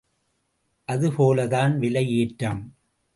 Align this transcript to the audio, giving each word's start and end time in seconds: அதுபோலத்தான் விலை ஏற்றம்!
அதுபோலத்தான் 0.89 1.73
விலை 1.79 2.05
ஏற்றம்! 2.19 2.63